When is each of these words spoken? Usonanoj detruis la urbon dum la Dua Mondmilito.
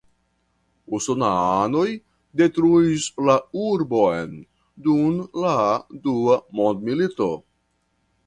Usonanoj 0.99 1.83
detruis 2.41 3.05
la 3.27 3.35
urbon 3.65 4.33
dum 4.87 5.21
la 5.43 5.53
Dua 6.07 6.39
Mondmilito. 6.61 7.29